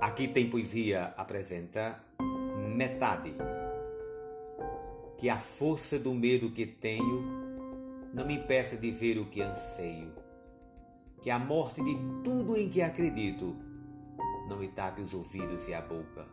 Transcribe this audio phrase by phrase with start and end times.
[0.00, 2.02] Aqui tem poesia apresenta
[2.74, 3.34] metade.
[5.18, 7.22] Que a força do medo que tenho
[8.14, 10.10] não me impeça de ver o que anseio.
[11.20, 11.94] Que a morte de
[12.24, 13.54] tudo em que acredito
[14.48, 16.26] não me tape os ouvidos e a boca.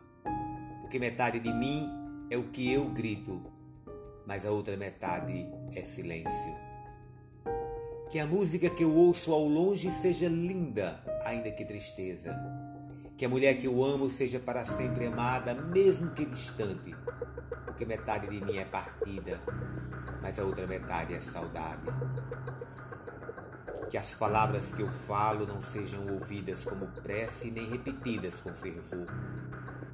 [0.80, 1.90] Porque metade de mim
[2.30, 3.42] é o que eu grito,
[4.26, 6.56] mas a outra metade é silêncio.
[8.08, 12.34] Que a música que eu ouço ao longe seja linda, ainda que tristeza
[13.18, 16.94] que a mulher que eu amo seja para sempre amada, mesmo que distante,
[17.64, 19.40] porque metade de mim é partida,
[20.22, 21.82] mas a outra metade é saudade.
[23.90, 29.08] Que as palavras que eu falo não sejam ouvidas como prece nem repetidas com fervor,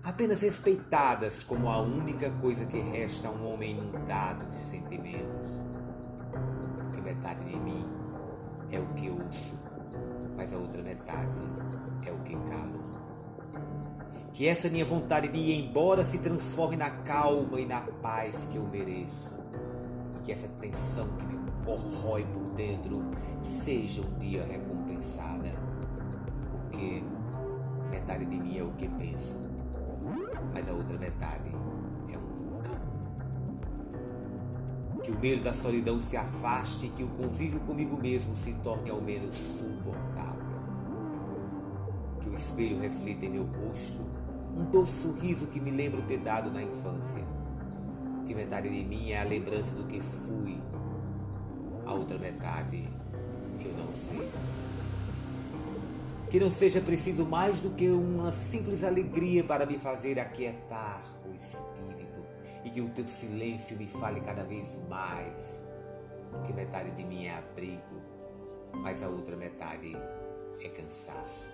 [0.02, 5.64] apenas respeitadas como a única coisa que resta a um homem inundado de sentimentos.
[6.77, 7.88] Porque metade de mim
[8.70, 9.59] é o que ouço,
[10.36, 11.41] mas a outra metade
[12.05, 12.34] é o que.
[14.34, 18.56] Que essa minha vontade de ir embora se transforme na calma e na paz que
[18.56, 19.32] eu mereço.
[20.16, 23.05] E que essa tensão que me corrói por dentro
[23.40, 25.52] seja um dia recompensada.
[26.50, 27.05] Porque
[27.92, 29.36] metade de mim é o que penso,
[30.52, 31.50] mas a outra metade
[32.12, 32.80] é um vulcão.
[35.00, 38.90] Que o medo da solidão se afaste e que o convívio comigo mesmo se torne
[38.90, 40.58] ao menos suportável.
[42.20, 44.23] Que o espelho reflita em meu rosto
[44.56, 47.24] um doce sorriso que me lembro ter dado na infância.
[48.16, 50.58] Porque metade de mim é a lembrança do que fui,
[51.84, 52.88] a outra metade
[53.64, 54.30] eu não sei.
[56.30, 61.34] Que não seja preciso mais do que uma simples alegria para me fazer aquietar o
[61.34, 62.24] espírito
[62.64, 65.64] e que o teu silêncio me fale cada vez mais.
[66.30, 68.02] Porque metade de mim é abrigo,
[68.72, 69.96] mas a outra metade
[70.61, 71.53] é cansaço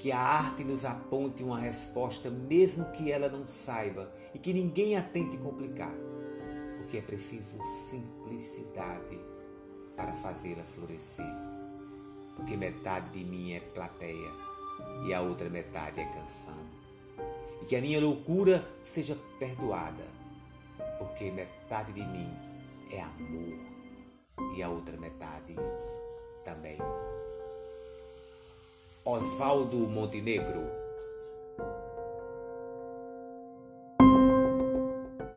[0.00, 4.96] que a arte nos aponte uma resposta, mesmo que ela não saiba e que ninguém
[4.96, 5.94] a tente complicar,
[6.78, 9.20] porque é preciso simplicidade
[9.94, 11.30] para fazê-la florescer.
[12.34, 14.30] Porque metade de mim é plateia
[15.06, 16.64] e a outra metade é canção.
[17.60, 20.06] E que a minha loucura seja perdoada,
[20.98, 22.32] porque metade de mim
[22.90, 23.58] é amor
[24.56, 25.54] e a outra metade
[29.04, 30.79] Oswaldo Montenegro